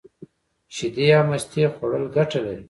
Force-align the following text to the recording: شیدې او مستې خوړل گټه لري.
شیدې 0.75 1.07
او 1.17 1.23
مستې 1.29 1.63
خوړل 1.75 2.05
گټه 2.15 2.39
لري. 2.45 2.59